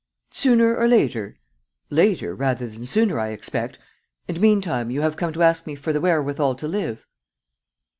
.""Sooner 0.43 0.75
or 0.75 0.87
later? 0.87 1.37
Later 1.91 2.33
rather 2.33 2.67
than 2.67 2.87
sooner, 2.87 3.19
I 3.19 3.27
expect! 3.27 3.77
And, 4.27 4.41
meantime, 4.41 4.89
you 4.89 5.01
have 5.01 5.15
come 5.15 5.31
to 5.33 5.43
ask 5.43 5.67
me 5.67 5.75
for 5.75 5.93
the 5.93 6.01
wherewithal 6.01 6.55
to 6.55 6.67
live?" 6.67 7.05